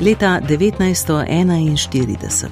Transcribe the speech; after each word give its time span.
leta 0.00 0.40
1941. 0.48 2.48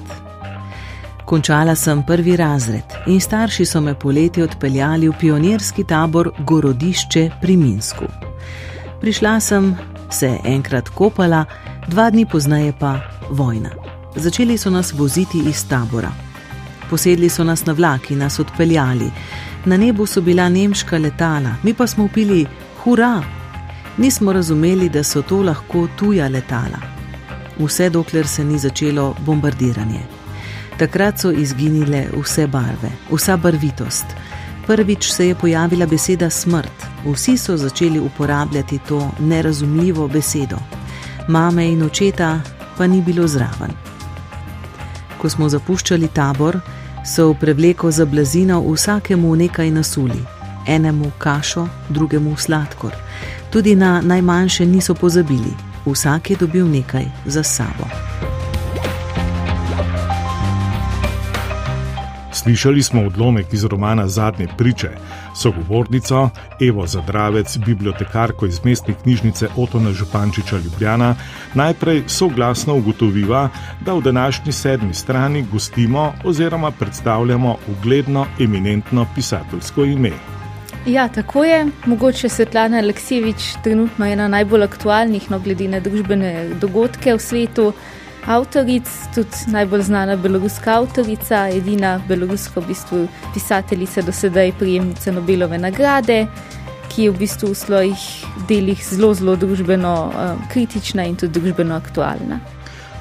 Končala 1.25 1.75
sem 1.75 2.03
prvi 2.03 2.35
razred 2.35 2.83
in 3.07 3.21
starši 3.21 3.65
so 3.65 3.81
me 3.81 3.99
poleti 3.99 4.41
odpeljali 4.41 5.09
v 5.09 5.13
pionirski 5.19 5.83
tabor 5.83 6.31
Gorodišče 6.39 7.29
pri 7.41 7.57
Minsku. 7.57 8.05
Prišla 9.01 9.39
sem, 9.39 9.77
se 10.09 10.37
enkrat 10.45 10.89
kopala, 10.89 11.45
dva 11.87 12.09
dni 12.09 12.25
pozneje 12.25 12.73
pa 12.79 12.99
vojna. 13.29 13.69
Začeli 14.15 14.57
so 14.57 14.69
nas 14.69 14.93
voziti 14.93 15.39
iz 15.49 15.67
tabora. 15.67 16.11
Posedli 16.89 17.29
so 17.29 17.43
nas 17.43 17.65
na 17.65 17.73
vlak 17.73 18.11
in 18.11 18.17
nas 18.17 18.39
odpeljali. 18.39 19.11
Na 19.65 19.77
nebu 19.77 20.05
so 20.05 20.21
bila 20.21 20.49
nemška 20.49 20.97
letala, 20.97 21.55
mi 21.63 21.73
pa 21.73 21.87
smo 21.87 22.03
upili: 22.03 22.45
Hurra! 22.83 23.23
Nismo 23.97 24.33
razumeli, 24.33 24.89
da 24.89 25.03
so 25.03 25.21
to 25.21 25.41
lahko 25.41 25.87
tuja 25.97 26.27
letala. 26.27 26.98
Vse 27.59 27.89
dokler 27.89 28.27
se 28.27 28.43
ni 28.43 28.57
začelo 28.59 29.15
bombardiranje. 29.25 29.99
Takrat 30.77 31.19
so 31.19 31.31
izginile 31.31 32.05
vse 32.13 32.47
barve, 32.47 32.91
vsa 33.11 33.37
barvitost. 33.37 34.05
Prvič 34.67 35.11
se 35.11 35.27
je 35.27 35.35
pojavila 35.35 35.85
beseda 35.85 36.29
smrt, 36.29 36.85
vsi 37.05 37.37
so 37.37 37.57
začeli 37.57 37.99
uporabljati 37.99 38.79
to 38.87 39.11
nerazumljivo 39.19 40.07
besedo. 40.07 40.57
Mame 41.27 41.71
in 41.71 41.83
očeta 41.83 42.41
pa 42.77 42.87
ni 42.87 43.01
bilo 43.01 43.27
zraven. 43.27 43.71
Ko 45.17 45.29
smo 45.29 45.49
zapuščali 45.49 46.07
tabor, 46.07 46.59
so 47.05 47.31
v 47.31 47.39
prevleko 47.39 47.91
za 47.91 48.05
blazino 48.05 48.61
vsakemu 48.61 49.35
nekaj 49.35 49.71
nasuli, 49.71 50.21
enemu 50.67 51.11
kašo, 51.17 51.67
drugemu 51.89 52.37
sladkor. 52.37 52.95
Tudi 53.49 53.75
na 53.75 54.01
najmanjše 54.01 54.65
niso 54.65 54.93
pozabili, 54.93 55.68
vsak 55.85 56.29
je 56.29 56.37
dobil 56.37 56.67
nekaj 56.67 57.05
za 57.25 57.43
sabo. 57.43 57.85
Slišali 62.31 62.83
smo 62.83 63.01
odlomek 63.05 63.53
iz 63.53 63.65
romana 63.65 64.07
Zadnje 64.07 64.47
priče, 64.57 64.89
sogovornico 65.41 66.29
Evo 66.69 66.87
Zadravec, 66.87 67.57
bibliotekarko 67.57 68.45
iz 68.45 68.65
mestne 68.65 68.93
knjižnice 69.03 69.47
Otona 69.57 69.91
Župančiča 69.91 70.57
Ljubljana, 70.57 71.15
najprej 71.53 72.03
soglasno 72.07 72.75
ugotoviva, 72.75 73.49
da 73.85 73.93
v 73.93 74.01
današnji 74.01 74.51
sedmi 74.51 74.93
strani 74.93 75.45
gostimo 75.51 76.13
oziroma 76.23 76.71
predstavljamo 76.71 77.55
ugledno, 77.67 78.25
eminentno 78.39 79.05
pisateljsko 79.15 79.83
ime. 79.83 80.38
Ja, 80.85 81.07
tako 81.07 81.43
je. 81.43 81.67
Mogoče 81.85 82.29
Svetlana 82.29 82.77
Aleksijevič 82.77 83.43
trenutno 83.63 84.05
ena 84.05 84.27
najbolj 84.27 84.63
aktualnih, 84.63 85.31
no 85.31 85.39
glede 85.39 85.67
na 85.67 85.79
družbene 85.79 86.49
dogodke 86.61 87.13
v 87.13 87.19
svetu 87.19 87.73
avtoric, 88.25 88.87
tudi 89.15 89.51
najbolj 89.51 89.81
znana 89.81 90.15
beloruska 90.15 90.77
avtorica, 90.79 91.49
edina 91.51 91.99
beloruska 92.07 92.59
v 92.59 92.67
bistvu 92.67 93.07
pisateljica 93.33 94.01
do 94.01 94.11
sedaj 94.11 94.51
prijemnica 94.59 95.11
Nobelove 95.11 95.57
nagrade, 95.57 96.27
ki 96.89 97.03
je 97.03 97.11
v 97.11 97.17
bistvu 97.17 97.51
v 97.51 97.55
svojih 97.55 98.05
delih 98.47 98.85
zelo, 98.85 99.13
zelo 99.13 99.35
družbeno 99.35 99.93
um, 100.07 100.45
kritična 100.51 101.03
in 101.05 101.15
tudi 101.15 101.39
družbeno 101.39 101.75
aktualna. 101.75 102.39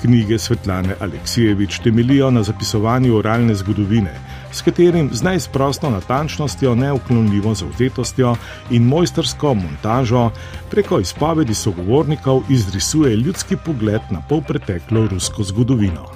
Knjige 0.03 0.39
Svetlane 0.39 0.95
Aleksijevič 1.01 1.79
temelijo 1.85 2.31
na 2.31 2.43
zapisovanju 2.43 3.17
oralne 3.17 3.55
zgodovine 3.55 4.15
s 4.59 4.63
katerim 4.63 5.11
z 5.13 5.23
najsprostno 5.23 5.91
natančnostjo, 5.91 6.75
neuklonljivo 6.75 7.55
zauzetostjo 7.55 8.37
in 8.71 8.83
mojstersko 8.83 9.55
montažo 9.55 10.31
preko 10.71 10.99
izpovedi 11.01 11.55
sogovornikov 11.55 12.43
izrisuje 12.49 13.17
ljudski 13.17 13.57
pogled 13.57 14.01
na 14.11 14.23
polpreteklo 14.29 15.07
rusko 15.07 15.43
zgodovino. 15.43 16.07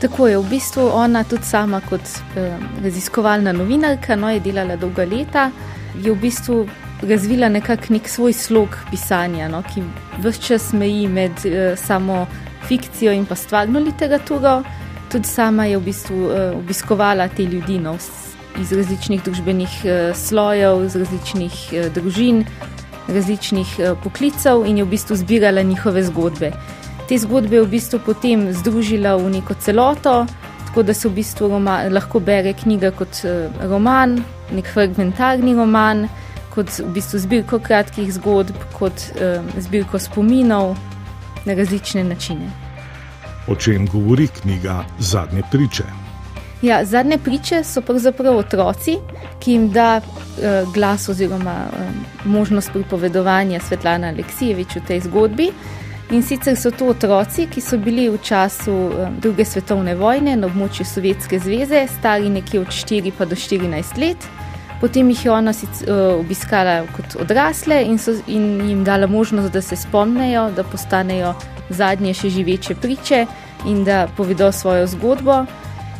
Tako 0.00 0.28
je 0.28 0.38
v 0.38 0.44
bistvu 0.50 0.86
ona 0.94 1.24
tudi 1.24 1.42
sama 1.42 1.80
kot 1.80 2.00
eh, 2.00 2.56
raziskovalna 2.82 3.52
novinarka, 3.52 4.16
no 4.16 4.30
je 4.30 4.40
delala 4.40 4.76
dolga 4.76 5.04
leta, 5.04 5.50
je 5.98 6.12
v 6.12 6.16
bistvu 6.20 6.66
razvila 7.02 7.48
nekak 7.48 7.90
nek 7.90 8.08
svoj 8.08 8.32
slog 8.32 8.76
pisanja, 8.90 9.48
no, 9.48 9.62
ki 9.62 9.82
vse 10.22 10.42
čas 10.46 10.72
meji 10.72 11.08
med 11.08 11.44
eh, 11.44 11.74
samo 11.76 12.26
fikcijo 12.68 13.12
in 13.12 13.26
pa 13.26 13.34
stvarno 13.34 13.80
literaturo 13.80 14.62
tudi 15.10 15.28
sama 15.28 15.64
je 15.66 15.78
v 15.78 15.84
bistvu 15.84 16.16
uh, 16.26 16.58
obiskovala 16.58 17.28
te 17.28 17.44
ljudi 17.44 17.78
no, 17.78 17.96
iz 18.60 18.72
različnih 18.72 19.22
družbenih 19.24 19.72
uh, 19.84 20.16
slojev, 20.16 20.84
iz 20.86 20.96
različnih 20.96 21.56
uh, 21.72 21.88
družin, 21.94 22.44
različnih 23.08 23.72
poklicev 24.04 24.62
in 24.66 24.78
je 24.78 24.84
v 24.84 24.90
bistvu 24.92 25.16
zbirala 25.16 25.62
njihove 25.66 26.04
zgodbe. 26.06 26.52
Te 27.08 27.18
zgodbe 27.18 27.56
je 27.56 27.64
v 27.64 27.70
bistvu 27.72 27.98
potem 28.06 28.52
združila 28.54 29.16
v 29.18 29.32
neko 29.34 29.54
celoto, 29.58 30.26
tako 30.68 30.86
da 30.86 30.94
se 30.94 31.08
v 31.08 31.16
bistvu 31.18 31.48
roma, 31.50 31.80
lahko 31.90 32.20
bere 32.20 32.54
knjiga 32.54 32.92
kot 32.94 33.24
roman, 33.66 34.20
nek 34.54 34.70
fragmentarni 34.70 35.56
roman, 35.58 36.06
kot 36.54 36.70
v 36.78 36.86
bistvu 36.94 37.24
zbirko 37.26 37.58
kratkih 37.58 38.14
zgodb, 38.14 38.54
kot 38.78 39.10
uh, 39.18 39.42
zbirko 39.58 39.98
spominov 39.98 40.76
na 41.46 41.58
različne 41.58 42.04
načine 42.04 42.59
o 43.50 43.54
čem 43.54 43.86
govori 43.86 44.28
knjiga 44.28 44.84
Zadnje 44.98 45.42
priče. 45.50 45.84
Ja, 46.62 46.84
zadnje 46.84 47.18
priče 47.18 47.64
so 47.64 47.80
pravzaprav 47.80 48.36
otroci, 48.36 48.96
ki 49.40 49.52
jim 49.52 49.70
da 49.72 50.00
uh, 50.00 50.72
glas 50.74 51.08
oziroma 51.08 51.54
um, 51.72 52.04
možnost 52.32 52.70
pripovedovanja 52.72 53.60
Svetlana 53.60 54.08
Aleksijevič 54.08 54.76
v 54.76 54.84
tej 54.86 55.00
zgodbi. 55.00 55.48
In 56.10 56.22
sicer 56.22 56.56
so 56.56 56.70
to 56.70 56.90
otroci, 56.90 57.46
ki 57.46 57.60
so 57.60 57.78
bili 57.78 58.08
v 58.10 58.18
času 58.22 58.72
um, 58.72 59.16
druge 59.20 59.44
svetovne 59.44 59.94
vojne 59.94 60.36
na 60.36 60.46
območju 60.46 60.84
Sovjetske 60.84 61.38
zveze, 61.38 61.86
stari 61.98 62.28
nekje 62.28 62.60
od 62.60 62.68
4 62.68 63.12
pa 63.18 63.24
do 63.24 63.36
14 63.36 63.98
let. 63.98 64.28
Potem 64.80 65.10
jih 65.12 65.24
je 65.24 65.30
ona 65.30 65.52
sic, 65.52 65.82
uh, 65.84 66.20
obiskala 66.20 66.86
kot 66.96 67.16
odrasle 67.20 67.82
in, 67.84 67.98
so, 67.98 68.14
in 68.26 68.60
jim 68.68 68.84
dala 68.84 69.06
možnost, 69.06 69.52
da 69.52 69.60
se 69.60 69.76
spomnejo, 69.76 70.48
da 70.56 70.64
postanejo 70.64 71.34
zadnje 71.68 72.14
še 72.14 72.30
živeče 72.30 72.74
priče 72.80 73.26
in 73.68 73.84
da 73.84 74.06
povedo 74.16 74.52
svojo 74.52 74.86
zgodbo. 74.86 75.44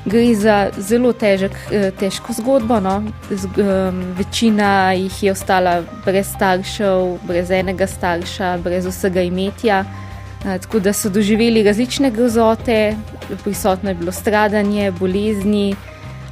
Gre 0.04 0.34
za 0.34 0.70
zelo 0.80 1.12
težek, 1.12 1.52
eh, 1.70 1.90
težko 1.92 2.32
zgodbo. 2.32 2.80
No? 2.80 3.02
Z, 3.28 3.44
um, 3.60 4.00
večina 4.16 4.92
jih 4.96 5.22
je 5.22 5.32
ostala 5.32 5.82
brez 6.06 6.32
staršev, 6.32 7.18
brez 7.28 7.50
enega 7.52 7.86
starša, 7.86 8.56
brez 8.64 8.88
vsega 8.88 9.22
imetja. 9.28 9.84
Uh, 9.84 10.10
tako 10.44 10.80
da 10.80 10.92
so 10.92 11.08
doživeli 11.08 11.62
različne 11.62 12.10
grozote, 12.10 12.96
prisotno 13.44 13.90
je 13.90 13.94
bilo 13.94 14.12
stradanje, 14.12 14.90
bolezni, 14.90 15.76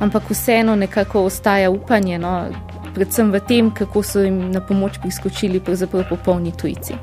ampak 0.00 0.30
vseeno 0.30 0.76
nekako 0.76 1.24
ostaja 1.24 1.70
upanje, 1.70 2.18
no? 2.18 2.46
predvsem 2.94 3.32
v 3.32 3.40
tem, 3.40 3.70
kako 3.70 4.02
so 4.02 4.22
jim 4.24 4.50
na 4.50 4.60
pomoč 4.60 4.98
priskočili 5.02 5.60
popolni 6.08 6.52
tujci. 6.52 6.94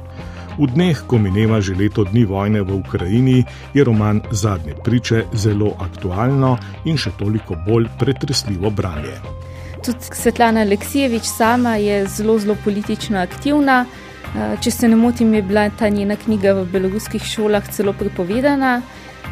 V 0.55 0.67
dneh, 0.71 0.95
ko 1.07 1.19
mineva 1.19 1.59
že 1.61 1.75
leto 1.75 2.03
dni 2.03 2.23
vojne 2.25 2.63
v 2.63 2.79
Ukrajini, 2.79 3.43
je 3.73 3.83
roman 3.83 4.21
Zadnje 4.31 4.75
priče 4.83 5.25
zelo 5.33 5.75
aktualno 5.79 6.57
in 6.85 6.97
še 6.97 7.11
toliko 7.19 7.55
bolj 7.67 7.87
pretresljivo 7.99 8.71
branje. 8.71 9.19
Tudi 9.83 10.15
Svetlana 10.15 10.63
Aleksijevič 10.63 11.23
sama 11.27 11.75
je 11.75 12.07
zelo, 12.07 12.39
zelo 12.39 12.55
politično 12.63 13.19
aktivna. 13.19 13.85
Eh, 14.35 14.55
če 14.61 14.71
se 14.71 14.87
ne 14.87 14.95
motim, 14.95 15.33
je 15.33 15.41
bila 15.41 15.69
ta 15.69 15.89
njena 15.89 16.15
knjiga 16.15 16.53
v 16.53 16.65
beloruskih 16.71 17.23
šolah 17.23 17.67
celo 17.71 17.93
prepovedana. 17.93 18.81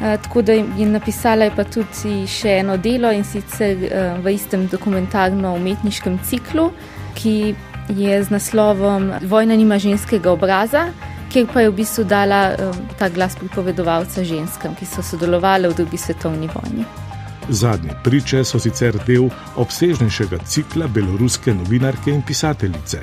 Eh, 0.02 0.18
tako 0.24 0.42
da 0.42 0.54
je 0.54 0.86
napisala 0.86 1.46
je 1.46 1.56
pa 1.56 1.64
tudi 1.64 2.28
še 2.28 2.60
eno 2.60 2.78
delo 2.78 3.12
in 3.12 3.24
sicer 3.24 3.78
eh, 3.84 4.18
v 4.24 4.34
istem 4.34 4.68
dokumentarno-umetniškem 4.68 6.20
ciklu, 6.26 6.72
ki 7.16 7.56
je 7.90 8.24
z 8.24 8.30
naslovom 8.30 9.12
Vojna 9.28 9.56
nima 9.56 9.78
ženskega 9.78 10.32
obraza 10.32 10.88
kjer 11.34 11.48
pa 11.54 11.62
je 11.62 11.70
v 11.70 11.74
bistvu 11.74 12.04
dala 12.06 12.54
um, 12.54 12.82
ta 13.00 13.10
glas 13.10 13.36
pripovedovalca 13.36 14.24
ženskam, 14.24 14.76
ki 14.78 14.86
so 14.86 15.02
sodelovali 15.02 15.68
v 15.72 15.78
drugi 15.80 15.98
svetovni 15.98 16.50
vojni. 16.54 16.86
Zadnje 17.50 17.96
priče 18.04 18.44
so 18.46 18.60
sicer 18.62 19.00
del 19.08 19.26
obsežnejšega 19.60 20.44
cikla 20.46 20.88
beloruske 20.88 21.54
novinarke 21.54 22.14
in 22.14 22.22
pisateljice. 22.22 23.02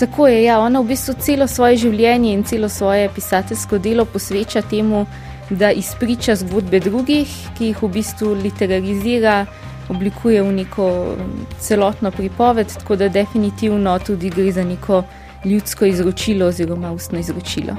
Tako 0.00 0.30
je, 0.32 0.38
ja, 0.44 0.56
ona 0.64 0.80
v 0.80 0.94
bistvu 0.94 1.14
celo 1.20 1.46
svoje 1.46 1.76
življenje 1.84 2.32
in 2.32 2.44
celo 2.48 2.68
svoje 2.72 3.10
pisateljsko 3.14 3.78
delo 3.78 4.08
posveča 4.08 4.62
temu, 4.62 5.04
da 5.50 5.72
izpriča 5.72 6.36
zgodbe 6.36 6.80
drugih, 6.80 7.28
ki 7.58 7.72
jih 7.72 7.82
v 7.82 7.88
bistvu 7.88 8.34
literarizira, 8.34 9.46
oblikuje 9.88 10.42
v 10.42 10.52
neko 10.52 10.86
um, 10.86 11.46
celotno 11.58 12.10
pripoved, 12.10 12.70
tako 12.78 12.96
da 12.96 13.08
definitivno 13.08 13.98
tudi 13.98 14.30
gre 14.30 14.52
za 14.52 14.64
neko 14.64 15.02
ljudsko 15.44 15.84
izročilo 15.84 16.46
oziroma 16.46 16.92
ustno 16.92 17.18
izročilo. 17.18 17.76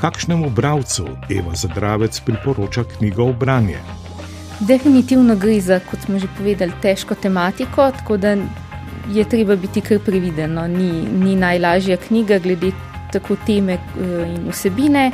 Kakšnemu 0.00 0.50
bralcu 0.50 1.06
Eva 1.30 1.54
Zadravec 1.54 2.20
priporoča 2.20 2.84
knjigo 2.84 3.24
o 3.24 3.32
branje? 3.32 3.78
Definitivno 4.60 5.36
gre 5.36 5.60
za, 5.60 5.80
kot 5.90 6.00
smo 6.00 6.18
že 6.18 6.26
povedali, 6.38 6.72
težko 6.82 7.14
tematiko, 7.14 7.90
tako 7.90 8.16
da 8.16 8.36
je 9.10 9.24
treba 9.28 9.56
biti 9.56 9.80
kar 9.80 9.98
previden. 9.98 10.54
No. 10.54 10.66
Ni, 10.68 10.92
ni 11.24 11.36
najlažja 11.36 11.96
knjiga 11.96 12.38
glede 12.38 12.72
tako 13.12 13.36
teme 13.46 13.72
eh, 13.72 14.34
in 14.34 14.50
vsebine, 14.50 15.10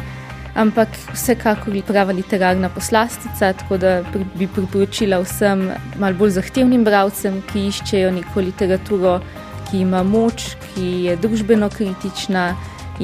ampak 0.59 0.89
vsekakor 1.15 1.75
je 1.77 1.83
prava 1.87 2.13
literarna 2.13 2.69
poslastica, 2.69 3.53
tako 3.53 3.79
da 3.79 4.03
bi 4.35 4.47
priporočila 4.47 5.21
vsem 5.23 5.69
malo 5.99 6.19
bolj 6.19 6.35
zahtevnim 6.41 6.85
bralcem, 6.85 7.39
ki 7.53 7.69
iščejo 7.71 8.11
neko 8.19 8.43
literaturo, 8.49 9.19
ki 9.71 9.85
ima 9.85 10.03
moč, 10.03 10.51
ki 10.73 10.91
je 11.07 11.17
družbeno 11.23 11.71
kritična 11.71 12.51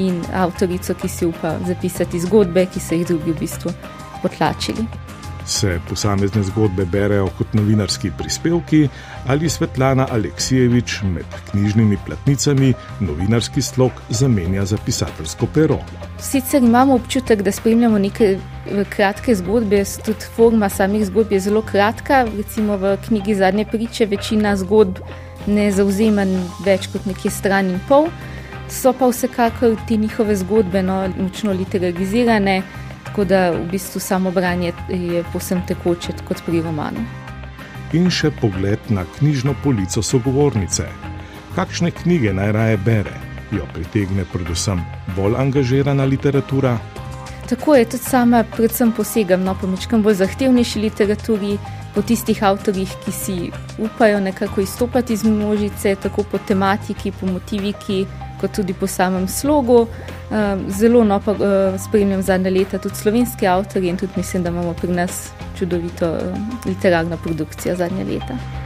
in 0.01 0.19
avtorico, 0.35 0.97
ki 0.99 1.09
si 1.09 1.31
upa 1.31 1.55
zapisati 1.67 2.19
zgodbe, 2.27 2.67
ki 2.67 2.83
so 2.83 2.99
jih 2.99 3.07
drugi 3.07 3.31
v 3.31 3.39
bistvu 3.45 3.73
potlačili 4.21 5.04
se 5.45 5.79
posamezne 5.89 6.43
zgodbe 6.43 6.85
berejo 6.85 7.27
kot 7.37 7.53
novinarski 7.53 8.11
prispevki 8.17 8.87
ali 9.27 9.49
Svetlana 9.49 10.07
Aleksijevič 10.11 11.01
med 11.03 11.25
knjižnimi 11.51 11.97
platnicami 12.05 12.73
novinarski 12.99 13.61
slog 13.61 13.91
zamenja 14.09 14.65
za 14.65 14.77
pisateljsko 14.85 15.47
pero. 15.53 15.79
Sicer 16.19 16.63
imamo 16.63 16.95
občutek, 16.95 17.41
da 17.41 17.51
spremljamo 17.51 17.99
neke 17.99 18.37
kratke 18.89 19.35
zgodbe, 19.35 19.83
tudi 20.05 20.25
forma 20.35 20.69
samih 20.69 21.05
zgodb 21.05 21.31
je 21.31 21.39
zelo 21.39 21.61
kratka. 21.61 22.25
Recimo 22.37 22.77
v 22.77 22.97
knjigi 23.07 23.35
Zadnje 23.35 23.65
priče 23.65 24.05
večina 24.05 24.55
zgodb 24.57 24.97
ne 25.47 25.71
zauzema 25.71 26.25
več 26.65 26.87
kot 26.93 27.05
nekje 27.05 27.31
stran 27.31 27.69
in 27.69 27.79
pol. 27.87 28.09
So 28.69 28.93
pa 28.93 29.07
vsekakor 29.07 29.75
te 29.87 29.97
njihove 29.97 30.35
zgodbe 30.35 30.81
no, 30.83 31.03
močno 31.17 31.53
literarizirane 31.53 32.61
tako 33.15 33.25
da 33.25 33.51
v 33.51 33.67
bistvu 33.71 33.99
samo 33.99 34.31
branje 34.31 34.73
je 34.89 35.23
posebno 35.33 35.63
tekoče 35.67 36.11
kot 36.27 36.41
pri 36.45 36.59
romanu. 36.61 36.99
In 37.93 38.09
še 38.11 38.27
pogled 38.41 38.89
na 38.89 39.05
knjižno 39.17 39.53
polico 39.63 40.01
sogovornice. 40.03 40.83
Kakšne 41.55 41.93
knjige 41.95 42.33
najraje 42.33 42.77
bere, 42.77 43.13
jo 43.55 43.63
pritegne 43.73 44.25
predvsem 44.33 44.81
bolj 45.15 45.37
angažirana 45.39 46.03
literatura? 46.03 46.75
Tako 47.47 47.77
je 47.79 47.85
tudi 47.85 48.03
sama, 48.03 48.43
predvsem 48.43 48.91
posegam 48.91 49.47
no, 49.47 49.55
po 49.55 49.71
mečkam 49.71 50.03
bolj 50.03 50.19
zahtevnejši 50.25 50.83
literaturi, 50.83 51.55
po 51.95 52.03
tistih 52.03 52.43
avtorjih, 52.43 52.99
ki 53.05 53.11
si 53.15 53.37
upajo 53.79 54.19
nekako 54.19 54.61
izstopati 54.61 55.13
iz 55.13 55.23
množice, 55.23 55.95
tako 55.95 56.27
po 56.31 56.43
tematiki, 56.47 57.15
po 57.15 57.31
motiviki, 57.31 58.03
kot 58.41 58.55
tudi 58.55 58.73
po 58.73 58.87
samem 58.87 59.27
slogu. 59.27 59.87
Ehm, 60.31 60.69
zelo 60.69 61.03
no, 61.03 61.19
pa 61.19 61.31
eh, 61.31 61.79
spremljam 61.79 62.21
zadnje 62.21 62.51
leta 62.51 62.77
tudi 62.77 62.95
slovenski 62.95 63.47
avtorji 63.47 63.89
in 63.89 63.97
tudi 63.97 64.13
mislim, 64.15 64.43
da 64.43 64.49
imamo 64.49 64.73
pri 64.73 64.91
nas 64.91 65.29
čudovito 65.57 66.05
ehm, 66.05 66.41
literarno 66.65 67.17
produkcijo 67.17 67.75
zadnje 67.75 68.03
leta. 68.03 68.64